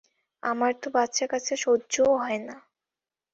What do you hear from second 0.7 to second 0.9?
তো